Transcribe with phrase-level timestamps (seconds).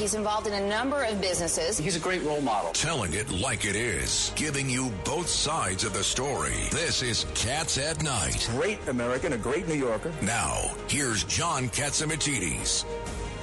[0.00, 1.76] He's involved in a number of businesses.
[1.76, 2.72] He's a great role model.
[2.72, 6.54] Telling it like it is, giving you both sides of the story.
[6.70, 8.48] This is Cats at Night.
[8.52, 10.10] Great American, a great New Yorker.
[10.22, 12.86] Now, here's John Catsimatidis.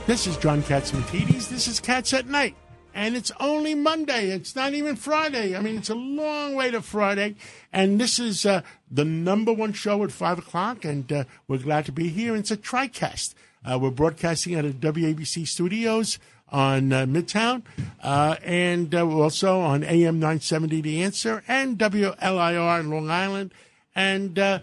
[0.08, 1.48] This is John Catsimatidis.
[1.48, 2.56] This is Cats at Night.
[2.96, 4.32] And it's only Monday.
[4.32, 5.56] It's not even Friday.
[5.56, 7.36] I mean, it's a long way to Friday.
[7.72, 10.84] And this is uh, the number one show at 5 o'clock.
[10.84, 12.36] And uh, we're glad to be here.
[12.36, 13.36] It's a TriCast.
[13.64, 16.18] Uh, we're broadcasting out of WABC studios
[16.50, 17.64] on uh, Midtown,
[18.02, 23.54] uh, and uh, also on AM 970 The Answer and WLIR in Long Island.
[23.96, 24.60] And uh,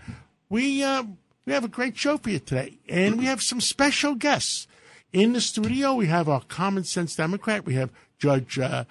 [0.48, 1.04] we uh,
[1.46, 4.66] we have a great show for you today, and we have some special guests
[5.12, 5.94] in the studio.
[5.94, 7.66] We have our common sense Democrat.
[7.66, 8.84] We have Judge uh,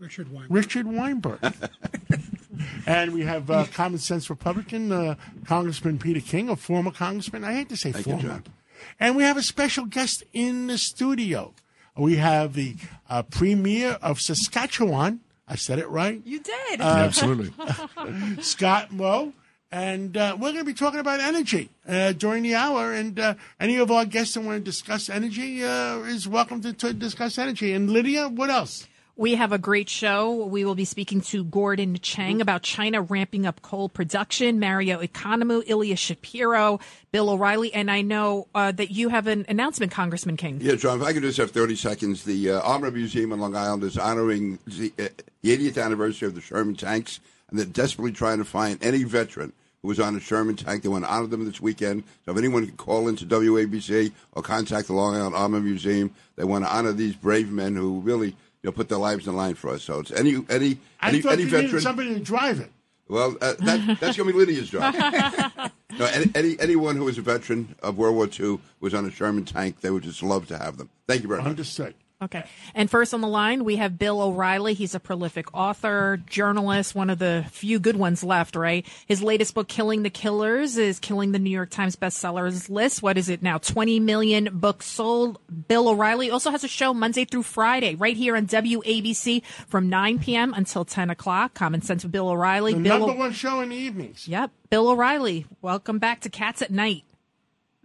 [0.00, 0.50] Richard Weinberg.
[0.50, 1.38] Richard Weinberg.
[2.86, 7.44] and we have uh, common sense Republican uh, Congressman Peter King, a former congressman.
[7.44, 8.42] I hate to say Thank you, former.
[8.80, 8.88] John.
[8.98, 11.52] and we have a special guest in the studio.
[11.96, 12.76] We have the
[13.08, 15.20] uh, premier of Saskatchewan.
[15.46, 16.22] I said it right.
[16.24, 16.80] You did.
[16.80, 17.52] Absolutely.
[18.42, 19.32] Scott Moe.
[19.72, 22.92] And uh, we're going to be talking about energy uh, during the hour.
[22.92, 26.72] And uh, any of our guests that want to discuss energy uh, is welcome to,
[26.72, 27.72] to discuss energy.
[27.72, 28.88] And Lydia, what else?
[29.20, 30.46] We have a great show.
[30.46, 35.62] We will be speaking to Gordon Chang about China ramping up coal production, Mario Economou,
[35.66, 36.80] Ilya Shapiro,
[37.12, 40.58] Bill O'Reilly, and I know uh, that you have an announcement, Congressman King.
[40.62, 42.24] Yeah, John, if I could just have 30 seconds.
[42.24, 45.08] The uh, Armor Museum in Long Island is honoring the, uh,
[45.42, 49.52] the 80th anniversary of the Sherman tanks, and they're desperately trying to find any veteran
[49.82, 50.82] who was on a Sherman tank.
[50.82, 52.04] They want to honor them this weekend.
[52.24, 56.44] So if anyone can call into WABC or contact the Long Island Armor Museum, they
[56.44, 59.54] want to honor these brave men who really you know, put their lives in line
[59.54, 59.82] for us.
[59.82, 61.80] So it's any any I any, any veteran.
[61.80, 62.70] somebody to drive it.
[63.08, 64.94] Well, uh, that, that's going to be Lydia's job.
[65.98, 69.10] no, any, any, anyone who was a veteran of World War II was on a
[69.10, 70.90] Sherman tank, they would just love to have them.
[71.08, 71.50] Thank you very much.
[71.50, 71.94] Understood.
[72.22, 72.44] Okay.
[72.74, 74.74] And first on the line, we have Bill O'Reilly.
[74.74, 78.86] He's a prolific author, journalist, one of the few good ones left, right?
[79.06, 83.02] His latest book, Killing the Killers, is killing the New York Times bestsellers list.
[83.02, 83.56] What is it now?
[83.56, 85.38] 20 million books sold.
[85.68, 90.18] Bill O'Reilly also has a show Monday through Friday right here on WABC from 9
[90.18, 90.52] p.m.
[90.54, 91.54] until 10 o'clock.
[91.54, 92.74] Common Sense with Bill O'Reilly.
[92.74, 94.28] The Bill number O- one show in the evenings.
[94.28, 94.50] Yep.
[94.68, 95.46] Bill O'Reilly.
[95.62, 97.04] Welcome back to Cats at Night.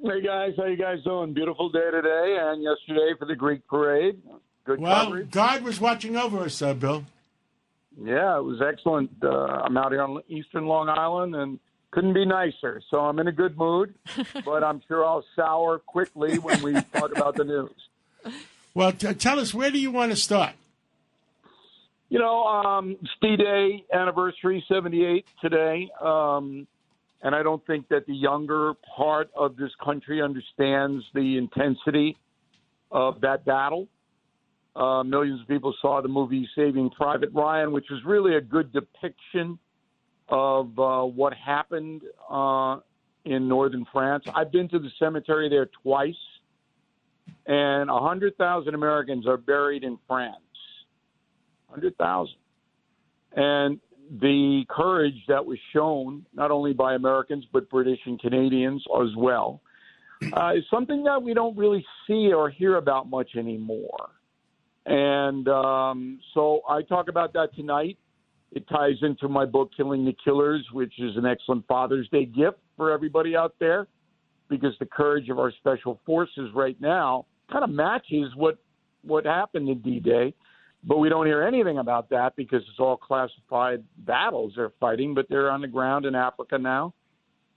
[0.06, 1.34] Hey guys, how you guys doing?
[1.34, 4.22] Beautiful day today and yesterday for the Greek parade.
[4.64, 5.32] Good Well, coverage.
[5.32, 7.04] God was watching over us, uh, Bill.
[8.00, 9.10] Yeah, it was excellent.
[9.24, 11.60] Uh, I'm out here on Eastern Long Island and
[11.92, 12.82] couldn't be nicer.
[12.92, 13.96] So I'm in a good mood,
[14.46, 18.36] but I'm sure I'll sour quickly when we talk about the news.
[18.76, 20.54] Well, t- tell us, where do you want to start?
[22.10, 25.90] You know, um, it's D-Day anniversary, 78 today.
[26.00, 26.68] Um,
[27.26, 32.18] and I don't think that the younger part of this country understands the intensity
[32.92, 33.88] of that battle.
[34.76, 38.72] Uh, millions of people saw the movie Saving Private Ryan, which was really a good
[38.72, 39.58] depiction
[40.30, 42.78] of uh, what happened uh,
[43.26, 44.26] in northern France.
[44.36, 46.14] I've been to the cemetery there twice,
[47.48, 50.36] and 100,000 Americans are buried in France.
[51.70, 52.36] 100,000.
[53.36, 53.80] And
[54.20, 59.62] the courage that was shown, not only by Americans, but British and Canadians as well,
[60.34, 64.10] uh, is something that we don't really see or hear about much anymore.
[64.86, 67.98] And um, so I talk about that tonight.
[68.52, 72.60] It ties into my book, Killing the Killers, which is an excellent Father's Day gift
[72.78, 73.88] for everybody out there
[74.50, 78.58] because the courage of our special forces right now kind of matches what
[79.02, 80.34] what happened in D-Day,
[80.86, 85.28] but we don't hear anything about that because it's all classified battles they're fighting, but
[85.30, 86.94] they're on the ground in Africa now,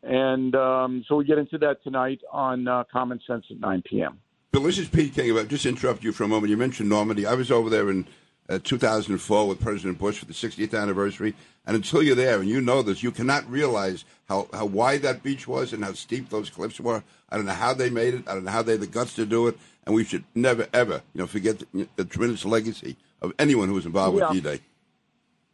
[0.03, 4.19] and um, so we get into that tonight on uh, Common Sense at 9 p.m.
[4.51, 5.37] Bill, this is Pete King.
[5.37, 6.51] I'll just interrupt you for a moment.
[6.51, 7.27] You mentioned Normandy.
[7.27, 8.07] I was over there in
[8.49, 11.35] uh, 2004 with President Bush for the 60th anniversary.
[11.67, 15.23] And until you're there, and you know this, you cannot realize how, how wide that
[15.23, 17.05] beach was and how steep those cliffs were.
[17.29, 18.25] I don't know how they made it.
[18.27, 19.59] I don't know how they had the guts to do it.
[19.85, 23.75] And we should never, ever, you know, forget the, the tremendous legacy of anyone who
[23.75, 24.31] was involved Yeah.
[24.31, 24.61] with D-Day.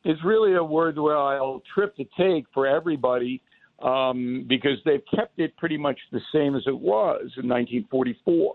[0.05, 3.41] it's really a worthwhile trip to take for everybody
[3.83, 8.55] um, because they've kept it pretty much the same as it was in 1944.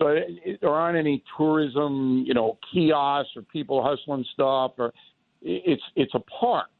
[0.00, 4.72] So it, there aren't any tourism, you know, kiosks or people hustling stuff.
[4.78, 4.88] Or
[5.42, 6.70] it, it's it's a park,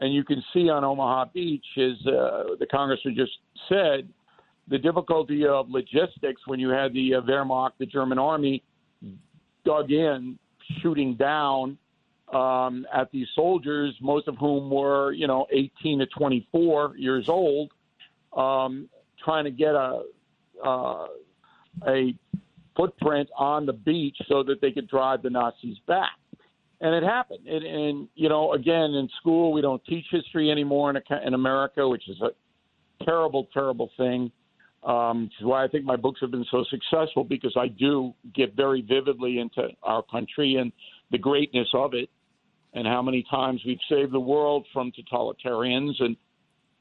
[0.00, 3.32] and you can see on Omaha Beach, as uh, the congressman just
[3.68, 4.08] said,
[4.68, 8.62] the difficulty of logistics when you had the uh, Wehrmacht, the German army,
[9.64, 10.38] dug in,
[10.82, 11.78] shooting down
[12.32, 17.72] um, at these soldiers, most of whom were, you know, 18 to 24 years old,
[18.36, 18.90] um,
[19.24, 20.02] trying to get a
[20.62, 21.06] uh,
[21.86, 22.14] a
[22.78, 26.16] footprint on the beach so that they could drive the Nazis back.
[26.80, 27.46] And it happened.
[27.46, 31.86] And, and you know, again, in school, we don't teach history anymore in, in America,
[31.88, 32.30] which is a
[33.04, 34.30] terrible, terrible thing.
[34.84, 38.14] Um, which is why I think my books have been so successful because I do
[38.32, 40.70] get very vividly into our country and
[41.10, 42.08] the greatness of it
[42.74, 46.00] and how many times we've saved the world from totalitarians.
[46.00, 46.16] And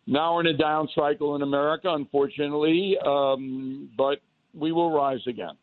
[0.05, 4.19] now we're in a down cycle in America, unfortunately, um, but
[4.53, 5.57] we will rise again.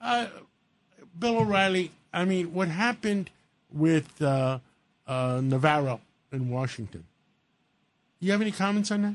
[0.00, 0.26] Uh,
[1.18, 3.30] Bill O'Reilly, I mean, what happened
[3.72, 4.58] with uh,
[5.06, 6.00] uh, Navarro
[6.32, 7.04] in Washington?
[8.20, 9.14] You have any comments on that?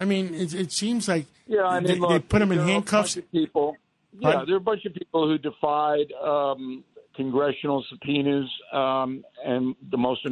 [0.00, 2.58] I mean, it, it seems like yeah, I mean, they, look, they put him in
[2.58, 3.18] there are a handcuffs.
[3.32, 3.76] people,
[4.18, 4.46] yeah, Pardon?
[4.46, 6.84] there are a bunch of people who defied um,
[7.14, 10.26] congressional subpoenas, um, and the most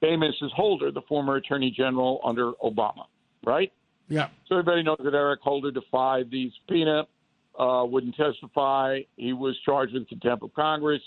[0.00, 3.06] famous is Holder, the former Attorney General under Obama,
[3.44, 3.72] right?
[4.08, 4.28] Yeah.
[4.48, 7.06] So everybody knows that Eric Holder defied the subpoena,
[7.58, 9.00] uh, wouldn't testify.
[9.16, 11.00] He was charged with contempt of Congress,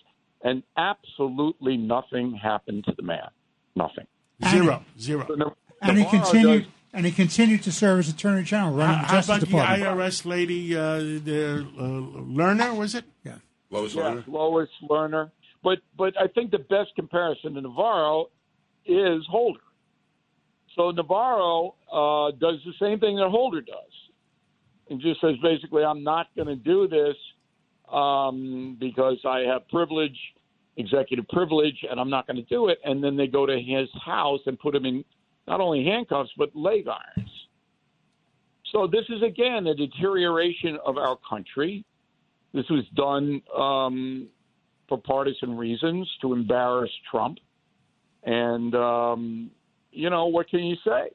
[0.44, 3.30] and absolutely nothing happened to the man.
[3.76, 4.06] Nothing.
[4.50, 5.26] Zero, zero.
[5.28, 8.96] So Nav- And he continued does- and he continued to serve as Attorney General, running
[8.96, 13.06] How, the how Justice about the IRS lady, uh, the uh, Lerner, was it?
[13.24, 13.36] Yeah.
[13.70, 14.28] Lois Yeah, Lerner?
[14.28, 15.32] Lois Lerner.
[15.64, 18.28] But but I think the best comparison to Navarro
[18.86, 19.60] is Holder.
[20.76, 23.92] So Navarro uh, does the same thing that Holder does,
[24.90, 27.16] and just says basically, I'm not going to do this
[27.92, 30.18] um, because I have privilege,
[30.78, 32.80] executive privilege, and I'm not going to do it.
[32.84, 35.04] And then they go to his house and put him in
[35.48, 37.30] not only handcuffs but leg irons.
[38.72, 41.86] So this is again a deterioration of our country.
[42.54, 44.28] This was done um,
[44.90, 47.40] for partisan reasons to embarrass Trump.
[48.24, 49.52] And, um,
[49.92, 51.10] you know, what can you say?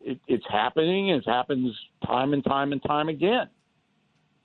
[0.00, 1.10] It, it's happening.
[1.10, 1.74] It happens
[2.06, 3.48] time and time and time again.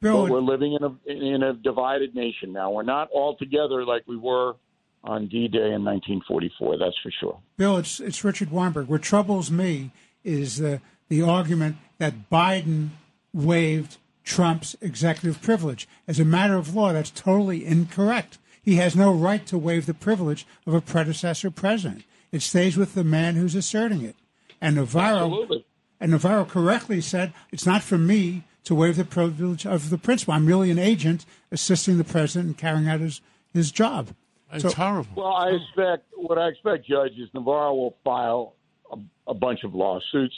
[0.02, 2.72] Bill, But we're living in a, in a divided nation now.
[2.72, 4.56] We're not all together like we were
[5.04, 7.40] on D Day in 1944, that's for sure.
[7.58, 8.88] Bill, it's it's Richard Weinberg.
[8.88, 9.92] What troubles me
[10.24, 12.90] is the the argument that Biden
[13.34, 15.88] waived Trump's executive privilege.
[16.08, 18.38] As a matter of law, that's totally incorrect.
[18.62, 22.04] He has no right to waive the privilege of a predecessor president.
[22.32, 24.16] It stays with the man who's asserting it.
[24.64, 25.66] And Navarro Absolutely.
[26.00, 30.34] and Navarro correctly said, "It's not for me to waive the privilege of the principal.
[30.34, 33.20] I'm really an agent assisting the president in carrying out his
[33.54, 34.10] his job."
[34.54, 35.12] It's So- horrible.
[35.22, 38.54] Well, I expect what I expect, Judge, is Navarro will file
[38.92, 40.36] a, a bunch of lawsuits,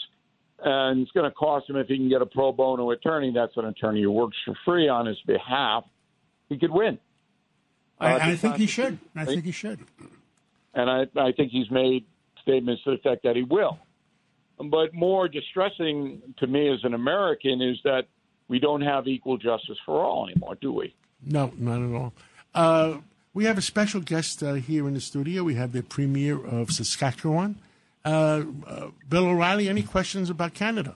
[0.64, 3.32] and it's going to cost him if he can get a pro bono attorney.
[3.32, 5.84] That's an attorney who works for free on his behalf.
[6.50, 6.98] He could win,
[8.00, 9.00] I, Uh, I think he because- should.
[9.16, 9.80] I think he should.
[10.74, 12.06] and I, I think he's made
[12.42, 13.78] statements to the effect that he will.
[14.58, 18.08] But more distressing to me as an American is that
[18.48, 20.94] we don't have equal justice for all anymore, do we?
[21.26, 22.14] No, not at all.
[22.54, 22.98] Uh,
[23.34, 25.44] we have a special guest uh, here in the studio.
[25.44, 27.58] We have the Premier of Saskatchewan.
[28.06, 30.96] Uh, uh, Bill O'Reilly, any questions about Canada?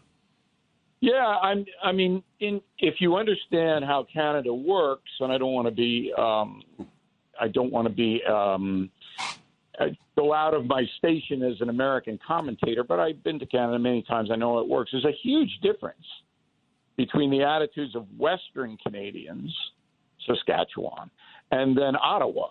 [1.01, 1.65] Yeah, I'm.
[1.83, 6.13] I mean, in if you understand how Canada works, and I don't want to be,
[6.17, 6.61] um,
[7.39, 8.89] I don't want to be um,
[9.79, 13.79] I go out of my station as an American commentator, but I've been to Canada
[13.79, 14.29] many times.
[14.31, 14.91] I know it works.
[14.91, 16.05] There's a huge difference
[16.97, 19.55] between the attitudes of Western Canadians,
[20.27, 21.09] Saskatchewan,
[21.51, 22.49] and then Ottawa.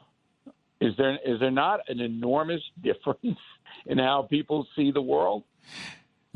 [0.80, 3.38] Is there is there not an enormous difference
[3.86, 5.44] in how people see the world?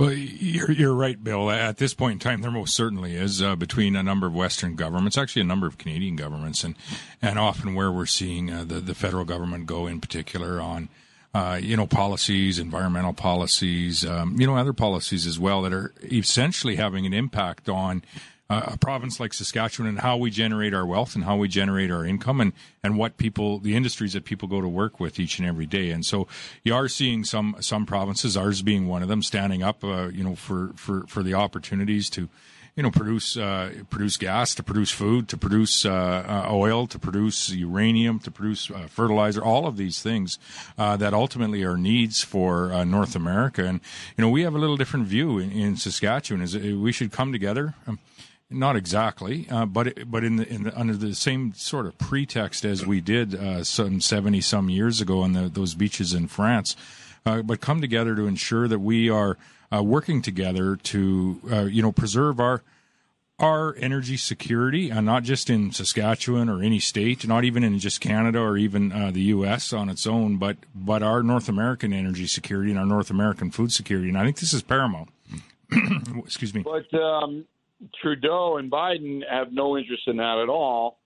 [0.02, 1.48] Well, you're, you're right, Bill.
[1.48, 4.74] At this point in time, there most certainly is uh, between a number of Western
[4.74, 6.74] governments, actually a number of Canadian governments, and
[7.22, 10.88] and often where we're seeing uh, the the federal government go in particular on.
[11.34, 15.94] Uh, you know, policies, environmental policies, um, you know, other policies as well that are
[16.02, 18.02] essentially having an impact on
[18.50, 22.04] a province like Saskatchewan and how we generate our wealth and how we generate our
[22.04, 25.48] income and, and what people, the industries that people go to work with each and
[25.48, 25.90] every day.
[25.90, 26.28] And so
[26.62, 30.22] you are seeing some, some provinces, ours being one of them, standing up, uh, you
[30.22, 32.28] know, for, for, for the opportunities to,
[32.76, 35.90] you know, produce, uh, produce gas, to produce food, to produce, uh,
[36.48, 40.38] uh, oil, to produce uranium, to produce uh, fertilizer, all of these things,
[40.78, 43.64] uh, that ultimately are needs for, North America.
[43.64, 43.80] And,
[44.16, 47.30] you know, we have a little different view in, in Saskatchewan is we should come
[47.30, 47.74] together.
[47.86, 47.98] Um,
[48.54, 52.64] not exactly, uh, but but in the, in the, under the same sort of pretext
[52.64, 56.76] as we did uh, some seventy some years ago on the, those beaches in France,
[57.26, 59.36] uh, but come together to ensure that we are
[59.72, 62.62] uh, working together to uh, you know preserve our
[63.38, 68.00] our energy security, and not just in Saskatchewan or any state, not even in just
[68.00, 69.72] Canada or even uh, the U.S.
[69.72, 73.72] on its own, but but our North American energy security and our North American food
[73.72, 74.08] security.
[74.08, 75.08] And I think this is paramount.
[76.18, 76.62] Excuse me.
[76.62, 77.46] But um,
[78.00, 80.98] Trudeau and Biden have no interest in that at all.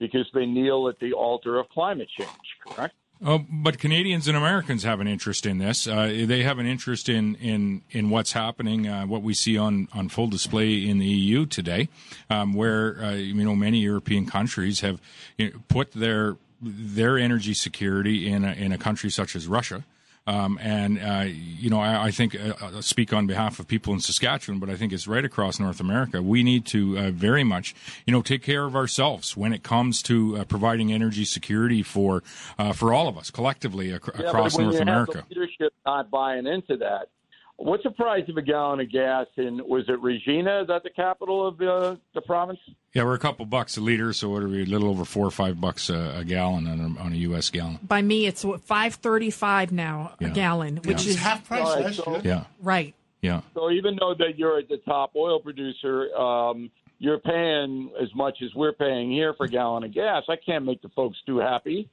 [0.00, 2.28] because they kneel at the altar of climate change.
[2.66, 2.94] Correct.
[3.24, 5.86] Uh, but Canadians and Americans have an interest in this.
[5.86, 9.88] Uh, they have an interest in in, in what's happening, uh, what we see on,
[9.94, 11.88] on full display in the EU today,
[12.28, 15.00] um, where uh, you know many European countries have
[15.38, 19.84] you know, put their their energy security in a, in a country such as Russia.
[20.26, 23.92] Um, and uh, you know, I, I think uh, I speak on behalf of people
[23.92, 26.22] in Saskatchewan, but I think it's right across North America.
[26.22, 27.74] We need to uh, very much,
[28.06, 32.22] you know, take care of ourselves when it comes to uh, providing energy security for
[32.58, 35.24] uh, for all of us collectively ac- Yeah, across North America.
[35.28, 37.08] Leadership not buying into that.
[37.56, 39.60] What's the price of a gallon of gas in?
[39.68, 40.62] Was it Regina?
[40.62, 42.58] Is that the capital of the the province?
[42.92, 44.62] Yeah, we're a couple bucks a liter, so what are we?
[44.62, 47.50] A little over four or five bucks a, a gallon on a, on a U.S.
[47.50, 47.78] gallon.
[47.82, 50.28] By me, it's five thirty-five now Yeah.
[50.28, 52.92] a gallon, which It's is half price All right, last so- Yeah, right.
[53.22, 53.42] yeah.
[53.54, 58.38] So even though that you're at the top oil producer, um, you're paying as much
[58.42, 60.24] as we're paying here for a gallon of gas.
[60.28, 61.88] I can't make the folks too happy.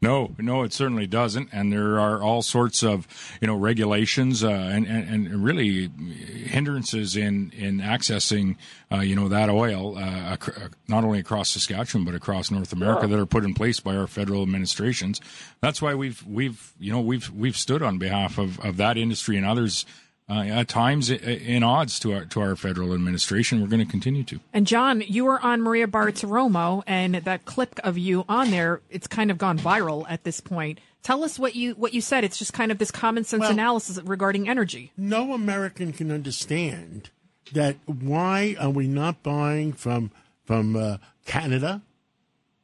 [0.00, 1.48] No, no, it certainly doesn't.
[1.52, 3.06] And there are all sorts of,
[3.40, 8.56] you know, regulations uh, and, and, and really hindrances in, in accessing,
[8.90, 10.36] uh, you know, that oil, uh,
[10.88, 14.06] not only across Saskatchewan, but across North America that are put in place by our
[14.06, 15.20] federal administrations.
[15.60, 19.36] That's why we've, we've, you know, we've, we've stood on behalf of, of that industry
[19.36, 19.86] and others.
[20.30, 23.90] Uh, at times, i- in odds to our to our federal administration, we're going to
[23.90, 24.40] continue to.
[24.52, 29.06] And John, you were on Maria Bartiromo, and that clip of you on there, it's
[29.06, 30.78] kind of gone viral at this point.
[31.02, 32.22] Tell us what you what you said.
[32.24, 34.92] It's just kind of this common sense Well- analysis regarding energy.
[34.96, 37.10] no American can understand
[37.52, 37.76] that.
[37.86, 40.12] Why are we not buying from
[40.46, 41.82] from uh, Canada,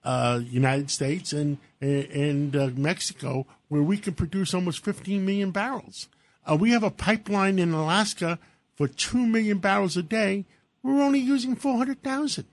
[0.04, 6.08] uh, United States, and and uh, Mexico, where we can produce almost 15 million barrels?
[6.48, 8.38] Uh, we have a pipeline in Alaska
[8.74, 10.46] for two million barrels a day.
[10.82, 12.44] We're only using 400,000.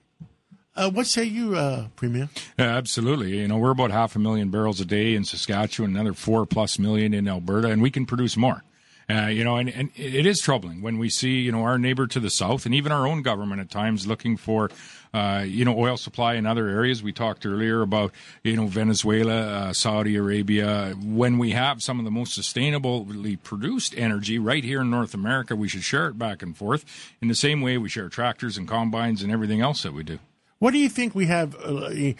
[0.74, 2.28] Uh, what say you, uh, Premier?
[2.58, 3.38] Yeah, absolutely.
[3.38, 6.78] You know, we're about half a million barrels a day in Saskatchewan, another four plus
[6.78, 8.62] million in Alberta, and we can produce more.
[9.08, 12.08] Uh, you know, and, and it is troubling when we see, you know, our neighbor
[12.08, 14.68] to the south and even our own government at times looking for,
[15.16, 17.02] uh, you know, oil supply in other areas.
[17.02, 18.12] We talked earlier about,
[18.44, 20.94] you know, Venezuela, uh, Saudi Arabia.
[21.02, 25.56] When we have some of the most sustainably produced energy right here in North America,
[25.56, 26.84] we should share it back and forth
[27.22, 30.18] in the same way we share tractors and combines and everything else that we do.
[30.58, 31.54] What do you think we have?
[31.54, 32.12] Uh,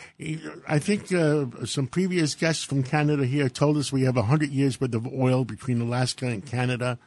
[0.67, 4.81] I think uh, some previous guests from Canada here told us we have 100 years
[4.81, 6.99] worth of oil between Alaska and Canada.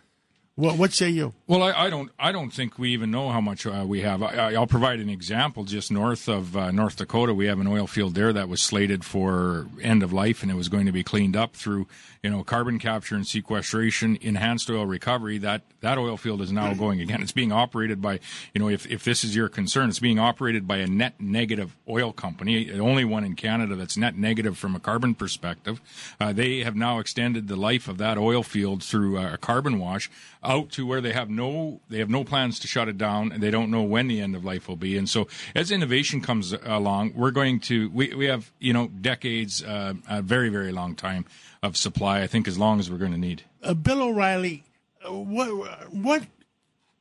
[0.59, 1.33] What, what say you?
[1.47, 2.11] Well, I, I don't.
[2.19, 4.21] I don't think we even know how much uh, we have.
[4.21, 5.63] I, I'll provide an example.
[5.63, 9.05] Just north of uh, North Dakota, we have an oil field there that was slated
[9.05, 11.87] for end of life, and it was going to be cleaned up through,
[12.21, 15.37] you know, carbon capture and sequestration, enhanced oil recovery.
[15.37, 17.21] That that oil field is now going again.
[17.21, 18.19] It's being operated by,
[18.53, 21.77] you know, if if this is your concern, it's being operated by a net negative
[21.87, 25.79] oil company, the only one in Canada that's net negative from a carbon perspective.
[26.19, 29.79] Uh, they have now extended the life of that oil field through uh, a carbon
[29.79, 30.11] wash
[30.49, 33.41] out to where they have no they have no plans to shut it down and
[33.41, 34.97] they don't know when the end of life will be.
[34.97, 39.63] And so as innovation comes along we're going to we, we have you know decades
[39.63, 41.25] uh, a very very long time
[41.61, 43.43] of supply i think as long as we're going to need.
[43.61, 44.63] Uh, Bill O'Reilly,
[45.05, 45.49] uh, what
[45.93, 46.23] what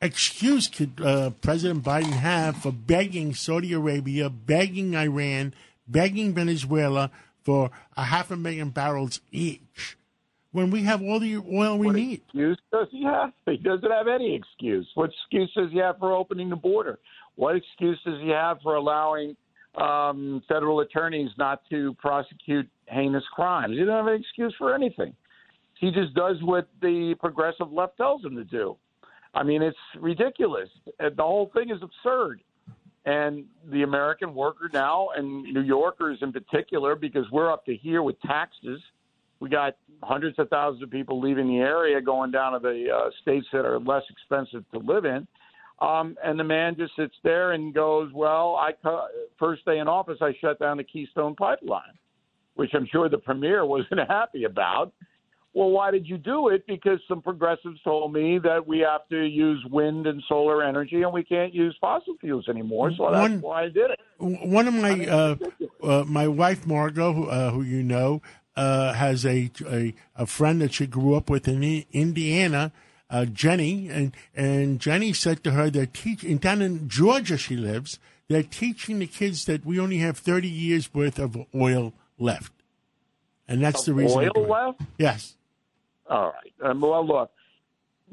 [0.00, 5.54] excuse could uh, President Biden have for begging Saudi Arabia, begging Iran,
[5.86, 7.10] begging Venezuela
[7.42, 9.96] for a half a million barrels each,
[10.58, 12.22] when we have all the oil we need?
[12.24, 13.32] excuse does he have?
[13.46, 14.88] He doesn't have any excuse.
[14.94, 16.98] What excuse does he have for opening the border?
[17.36, 19.36] What excuse does he have for allowing
[19.76, 23.74] um, federal attorneys not to prosecute heinous crimes?
[23.74, 25.14] He doesn't have an excuse for anything.
[25.78, 28.76] He just does what the progressive left tells him to do.
[29.34, 30.68] I mean, it's ridiculous.
[30.98, 32.40] And The whole thing is absurd.
[33.04, 38.02] And the American worker now, and New Yorkers in particular, because we're up to here
[38.02, 38.80] with taxes–
[39.40, 43.10] we got hundreds of thousands of people leaving the area, going down to the uh,
[43.22, 45.26] states that are less expensive to live in.
[45.80, 49.06] Um, and the man just sits there and goes, "Well, I cu-
[49.38, 51.94] first day in office, I shut down the Keystone Pipeline,
[52.54, 54.92] which I'm sure the premier wasn't happy about."
[55.54, 56.66] Well, why did you do it?
[56.66, 61.12] Because some progressives told me that we have to use wind and solar energy, and
[61.12, 62.92] we can't use fossil fuels anymore.
[62.96, 64.00] So that's One- why I did it.
[64.18, 65.36] One of my uh,
[65.82, 68.20] uh, my wife Margot, uh, who you know,
[68.58, 72.72] uh, has a, a a friend that she grew up with in I- Indiana,
[73.08, 77.56] uh, Jenny, and and Jenny said to her that teach in down in Georgia she
[77.56, 77.98] lives.
[78.28, 82.52] They're teaching the kids that we only have thirty years worth of oil left,
[83.48, 84.18] and that's the reason.
[84.18, 84.50] Oil they're doing it.
[84.50, 84.80] left?
[84.98, 85.36] Yes.
[86.10, 86.52] All right.
[86.70, 87.30] Um, well, look,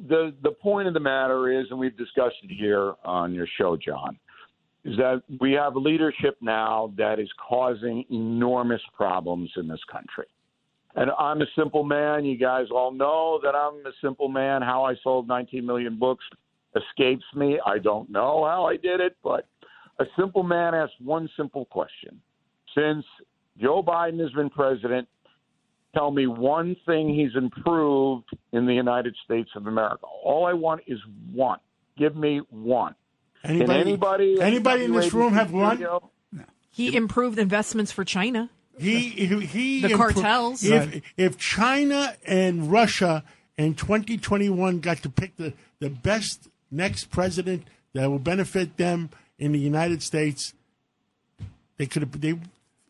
[0.08, 3.76] the the point of the matter is, and we've discussed it here on your show,
[3.78, 4.18] John.
[4.86, 10.28] is that we have leadership now that is causing enormous problems in this country.
[10.96, 12.24] And I'm a simple man.
[12.26, 14.62] You guys all know that I'm a simple man.
[14.62, 16.24] How I sold 19 million books
[16.76, 17.60] escapes me.
[17.66, 19.48] I don't know how I did it, but
[20.00, 22.22] a simple man asks one simple question.
[22.74, 23.06] Since
[23.62, 25.08] Joe Biden has been president,
[25.94, 30.06] tell me one thing he's improved in the United States of America.
[30.24, 31.00] All I want is
[31.32, 31.60] one.
[31.98, 32.96] Give me one.
[33.44, 35.78] Anybody, Can anybody, anybody in this room have one?
[35.78, 36.12] Studio?
[36.72, 38.50] He improved investments for China.
[38.78, 40.64] He he, he The impro- cartels.
[40.64, 43.24] If if China and Russia
[43.58, 47.64] in 2021 got to pick the the best next president
[47.94, 50.54] that will benefit them in the United States,
[51.78, 52.20] they could have.
[52.22, 52.38] They,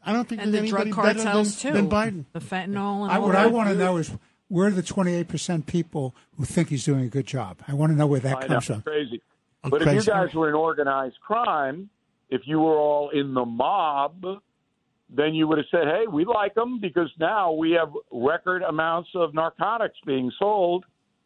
[0.04, 1.78] I don't think And there's the drug anybody better cartels, than, too.
[1.78, 2.26] than Biden.
[2.34, 3.42] The fentanyl and I, all what that.
[3.42, 4.12] I want to know is
[4.50, 7.58] where are the 28% people who think he's doing a good job?
[7.68, 8.82] I want to know where that I know, comes from.
[8.84, 9.22] crazy.
[9.64, 11.90] I'm But if you guys were in organized crime,
[12.30, 14.24] if you were all in the mob,
[15.10, 19.10] then you would have said, "Hey, we like them because now we have record amounts
[19.16, 20.86] of narcotics being sold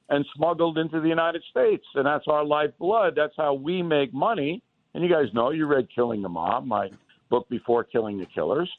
[0.09, 3.13] and smuggled into the United States, and that's our lifeblood.
[3.15, 4.62] That's how we make money."
[4.93, 6.89] And you guys know you read "Killing the Mob," my
[7.29, 8.69] book before "Killing the Killers."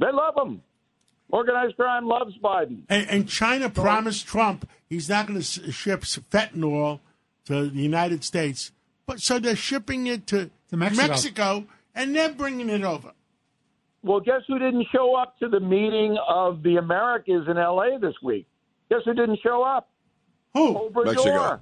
[0.00, 0.62] They love them.
[1.30, 2.84] Organized crime loves Biden.
[2.88, 7.00] And, and China promised Trump he's not going to ship fentanyl
[7.44, 8.72] to the United States,
[9.06, 11.06] but so they're shipping it to, To Mexico.
[11.06, 13.12] Mexico, and they're bringing it over.
[14.02, 17.98] Well, guess who didn't show up to the meeting of the Americas in L.A.
[17.98, 18.46] this week?
[18.90, 19.90] Guess who didn't show up?
[20.54, 20.74] Who?
[20.74, 21.04] Obrador.
[21.06, 21.60] Mexico.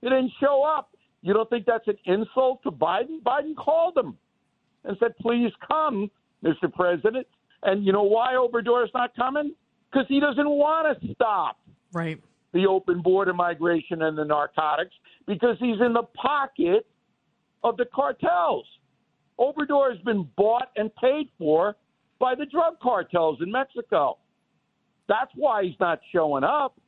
[0.00, 0.90] He didn't show up.
[1.22, 3.20] You don't think that's an insult to Biden?
[3.22, 4.16] Biden called him
[4.84, 6.10] and said, "Please come,
[6.44, 6.72] Mr.
[6.72, 7.26] President."
[7.64, 9.54] And you know why Obrador's not coming?
[9.90, 11.58] Because he doesn't want to stop
[11.92, 12.22] Right.
[12.52, 14.94] the open border migration and the narcotics
[15.26, 16.86] because he's in the pocket
[17.64, 18.66] of the cartels.
[19.38, 21.76] Obrador has been bought and paid for
[22.18, 24.18] by the drug cartels in Mexico.
[25.08, 26.78] That's why he's not showing up.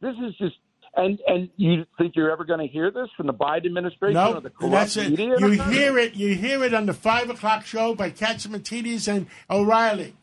[0.00, 0.54] This is just
[0.94, 4.34] and and you think you're ever going to hear this from the Biden administration No,
[4.34, 5.10] or the corrupt that's it.
[5.10, 5.36] media?
[5.38, 6.14] You hear it.
[6.14, 10.14] You hear it on the five o'clock show by Catsimatidis and O'Reilly.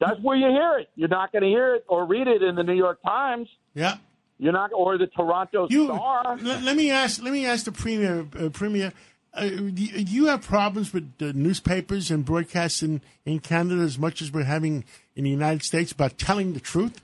[0.00, 0.90] That's where you hear it.
[0.94, 3.48] You're not going to hear it or read it in the New York Times.
[3.74, 3.96] Yeah.
[4.38, 5.86] You're not, or the Toronto You.
[5.86, 6.36] Star.
[6.40, 7.22] Let, let me ask.
[7.22, 8.26] Let me ask the premier.
[8.38, 8.92] Uh, premier.
[9.34, 14.22] Uh, do you have problems with the newspapers and broadcasts in, in Canada as much
[14.22, 14.84] as we're having
[15.16, 17.02] in the United States about telling the truth?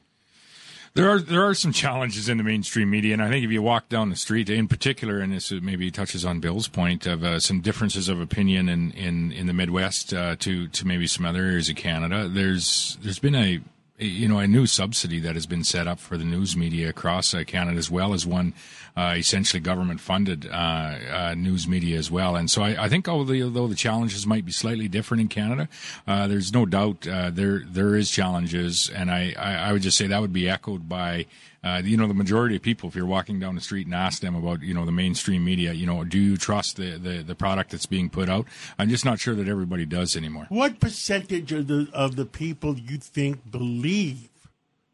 [0.95, 3.63] There are there are some challenges in the mainstream media, and I think if you
[3.63, 7.39] walk down the street, in particular, and this maybe touches on Bill's point of uh,
[7.39, 11.45] some differences of opinion in in, in the Midwest uh, to to maybe some other
[11.45, 12.29] areas of Canada.
[12.29, 13.61] There's there's been a
[14.01, 17.35] you know a new subsidy that has been set up for the news media across
[17.35, 18.55] uh, Canada as well as one
[18.97, 22.37] uh, essentially government funded uh, uh, news media as well.
[22.37, 25.69] And so I, I think although, the challenges might be slightly different in Canada,
[26.07, 29.97] uh, there's no doubt uh, there there is challenges, and I, I, I would just
[29.97, 31.27] say that would be echoed by.
[31.63, 34.23] Uh, you know, the majority of people, if you're walking down the street and ask
[34.23, 37.35] them about, you know, the mainstream media, you know, do you trust the, the, the
[37.35, 38.47] product that's being put out?
[38.79, 40.47] I'm just not sure that everybody does anymore.
[40.49, 44.31] What percentage of the of the people you think believe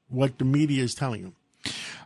[0.09, 1.37] what the media is telling them?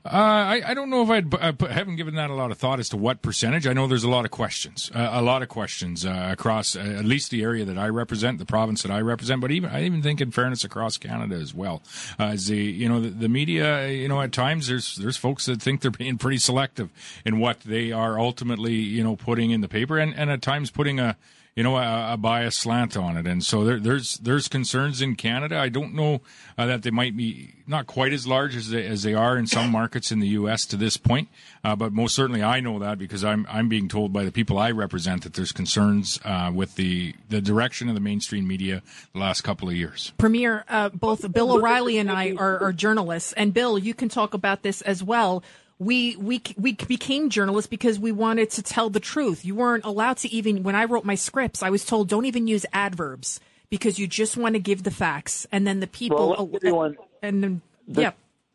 [0.02, 2.56] Uh, I, I don't know if I'd, I put- haven't given that a lot of
[2.56, 3.66] thought as to what percentage.
[3.66, 6.80] I know there's a lot of questions, uh, a lot of questions uh, across uh,
[6.80, 9.84] at least the area that I represent, the province that I represent, but even I
[9.84, 11.82] even think in fairness across Canada as well.
[12.18, 15.44] Uh, as the you know the, the media, you know at times there's there's folks
[15.46, 16.88] that think they're being pretty selective
[17.26, 20.70] in what they are ultimately you know putting in the paper, and, and at times
[20.70, 21.16] putting a
[21.56, 23.26] you know, a, a bias slant on it.
[23.26, 25.58] And so there, there's there's concerns in Canada.
[25.58, 26.20] I don't know
[26.56, 29.46] uh, that they might be not quite as large as they, as they are in
[29.46, 30.64] some markets in the U.S.
[30.66, 31.28] to this point,
[31.64, 34.58] uh, but most certainly I know that because I'm I'm being told by the people
[34.58, 38.82] I represent that there's concerns uh, with the the direction of the mainstream media
[39.12, 40.12] the last couple of years.
[40.18, 44.34] Premier, uh, both Bill O'Reilly and I are, are journalists, and Bill, you can talk
[44.34, 45.42] about this as well.
[45.80, 49.46] We we we became journalists because we wanted to tell the truth.
[49.46, 52.46] You weren't allowed to even when I wrote my scripts, I was told don't even
[52.46, 53.40] use adverbs
[53.70, 56.70] because you just want to give the facts, and then the people Well, let me
[56.70, 58.12] give and then The- yeah,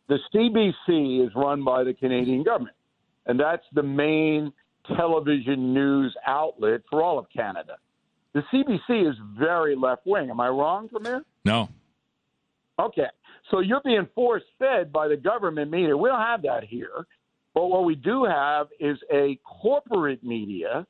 [0.07, 2.75] The CBC is run by the Canadian government,
[3.25, 4.53] and that's the main
[4.95, 7.77] television news outlet for all of Canada.
[8.33, 10.29] The CBC is very left wing.
[10.29, 11.23] Am I wrong, Premier?
[11.43, 11.69] No,
[12.79, 13.07] Okay.
[13.51, 15.95] So you're being force fed by the government media.
[15.95, 17.05] We don't have that here.
[17.55, 20.85] But what we do have is a corporate media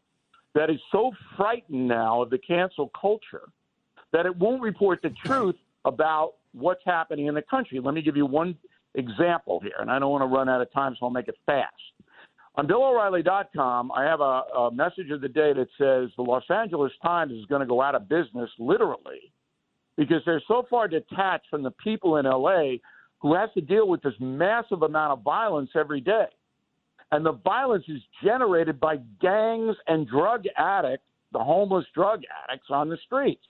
[0.55, 3.43] that is so frightened now of the cancel culture
[4.11, 7.79] that it won't report the truth about what's happening in the country.
[7.79, 8.57] Let me give you one
[8.95, 11.37] example here, and I don't want to run out of time, so I'll make it
[11.45, 11.71] fast.
[12.55, 16.93] On BillO'Reilly.com, I have a, a message of the day that says the Los Angeles
[17.03, 19.33] Times is going to go out of business, literally,
[19.97, 22.77] because they're so far detached from the people in LA
[23.19, 26.27] who have to deal with this massive amount of violence every day.
[27.11, 32.89] And the violence is generated by gangs and drug addicts, the homeless drug addicts on
[32.89, 33.43] the streets.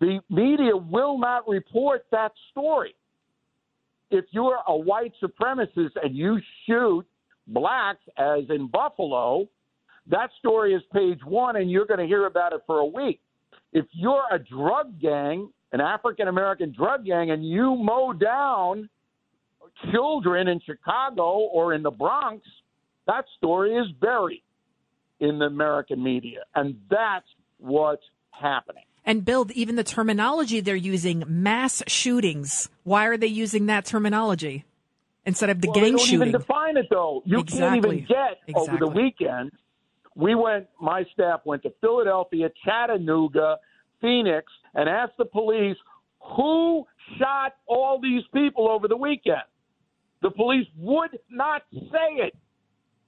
[0.00, 2.94] The media will not report that story.
[4.10, 7.06] If you're a white supremacist and you shoot
[7.46, 9.48] blacks, as in Buffalo,
[10.08, 13.20] that story is page one, and you're going to hear about it for a week.
[13.72, 18.88] If you're a drug gang, an African American drug gang, and you mow down
[19.92, 22.44] children in Chicago or in the Bronx,
[23.06, 24.42] that story is buried
[25.20, 26.40] in the American media.
[26.54, 27.26] And that's
[27.58, 28.84] what's happening.
[29.04, 32.68] And Bill, even the terminology they're using, mass shootings.
[32.84, 34.64] Why are they using that terminology
[35.24, 36.28] instead of the well, gang they don't shooting?
[36.28, 37.22] even define it though.
[37.24, 37.80] You Exactly.
[37.80, 39.52] can't even get over the weekend.
[40.14, 40.66] We went.
[40.80, 43.56] My staff went to Philadelphia, Chattanooga,
[44.00, 45.76] Phoenix, and asked the police
[46.36, 46.84] who
[47.18, 49.42] shot all these people over the weekend.
[50.22, 52.36] The police would not say it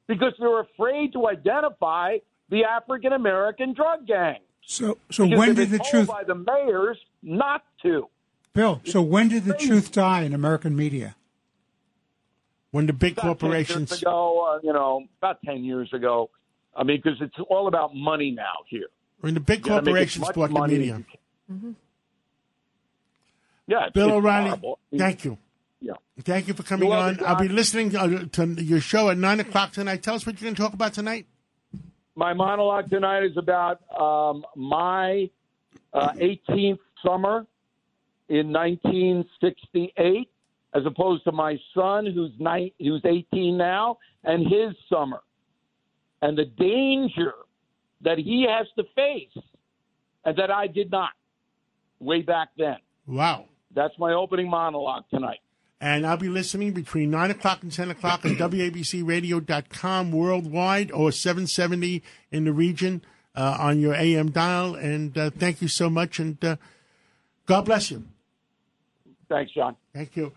[0.08, 4.38] because they're afraid to identify the African American drug gang.
[4.64, 8.08] So, so Because when did the truth, by the mayors not to?
[8.54, 8.80] Bill?
[8.84, 11.16] So when did the truth die in American media?
[12.70, 13.92] When the big about corporations.
[13.92, 16.30] ago, uh, you know, about 10 years ago.
[16.74, 18.86] I mean, because it's all about money now here.
[19.20, 20.96] When the big You gotta make as corporations much bought the media.
[20.96, 21.04] you
[21.50, 21.76] can.
[23.66, 24.78] Yeah, it's, Bill it's O'Reilly, horrible.
[24.96, 25.38] thank you.
[25.82, 25.94] Yeah.
[26.20, 27.24] Thank you for coming You're on.
[27.24, 30.02] I'll be listening uh, to your show at 9 o'clock tonight.
[30.02, 31.26] Tell us what you're going to talk about tonight.
[32.14, 35.28] My monologue tonight is about um, my
[35.92, 37.46] uh, 18th summer
[38.28, 40.30] in 1968,
[40.74, 42.32] as opposed to my son, who's
[42.78, 45.20] who's 18 now, and his summer,
[46.20, 47.32] and the danger
[48.02, 49.44] that he has to face,
[50.24, 51.10] and that I did not
[51.98, 52.76] way back then.
[53.06, 53.46] Wow.
[53.74, 55.40] That's my opening monologue tonight.
[55.82, 62.04] And I'll be listening between 9 o'clock and 10 o'clock on WABCRadio.com worldwide or 770
[62.30, 63.02] in the region
[63.34, 64.76] uh, on your AM dial.
[64.76, 66.20] And uh, thank you so much.
[66.20, 66.54] And uh,
[67.46, 68.04] God bless you.
[69.28, 69.74] Thanks, John.
[69.92, 70.32] Thank you.